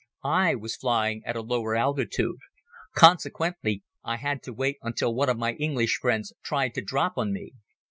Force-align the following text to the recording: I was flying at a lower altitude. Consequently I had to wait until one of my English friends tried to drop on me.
I 0.23 0.55
was 0.55 0.75
flying 0.75 1.21
at 1.27 1.35
a 1.35 1.43
lower 1.43 1.75
altitude. 1.75 2.39
Consequently 2.95 3.83
I 4.03 4.15
had 4.17 4.41
to 4.41 4.51
wait 4.51 4.77
until 4.81 5.13
one 5.13 5.29
of 5.29 5.37
my 5.37 5.53
English 5.53 5.99
friends 6.01 6.33
tried 6.43 6.73
to 6.73 6.81
drop 6.81 7.19
on 7.19 7.31
me. 7.31 7.51